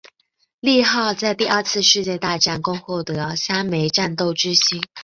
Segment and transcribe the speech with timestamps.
[0.61, 4.81] 利号在第二次世界大战共获得三枚战斗之星。